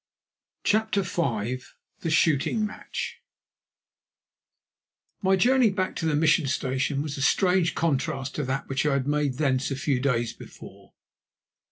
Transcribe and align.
CHAPTER 0.63 1.03
V. 1.03 1.59
THE 1.99 2.09
SHOOTING 2.09 2.65
MATCH 2.65 3.21
My 5.21 5.35
journey 5.35 5.69
back 5.69 5.95
to 5.97 6.07
the 6.07 6.15
Mission 6.15 6.47
Station 6.47 7.03
was 7.03 7.17
a 7.19 7.21
strange 7.21 7.75
contrast 7.75 8.33
to 8.33 8.43
that 8.45 8.67
which 8.67 8.83
I 8.83 8.93
had 8.93 9.05
made 9.07 9.35
thence 9.35 9.69
a 9.69 9.75
few 9.75 9.99
days 9.99 10.33
before. 10.33 10.93